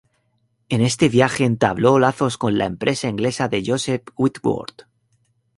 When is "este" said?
0.81-1.09